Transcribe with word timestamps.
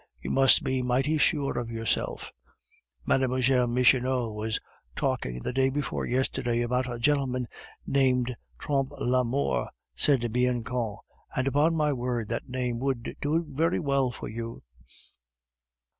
"You 0.19 0.31
must 0.31 0.63
be 0.63 0.81
mighty 0.81 1.19
sure 1.19 1.59
of 1.59 1.69
yourself." 1.69 2.31
"Mlle. 3.05 3.67
Michonneau 3.67 4.31
was 4.31 4.59
talking 4.95 5.37
the 5.37 5.53
day 5.53 5.69
before 5.69 6.07
yesterday 6.07 6.61
about 6.61 6.91
a 6.91 6.97
gentleman 6.97 7.47
named 7.85 8.35
Trompe 8.57 8.95
la 8.99 9.23
Mort," 9.23 9.69
said 9.93 10.33
Bianchon; 10.33 10.97
"and, 11.35 11.45
upon 11.45 11.75
my 11.75 11.93
word, 11.93 12.29
that 12.29 12.49
name 12.49 12.79
would 12.79 13.15
do 13.21 13.45
very 13.47 13.79
well 13.79 14.09
for 14.09 14.27
you." 14.27 14.61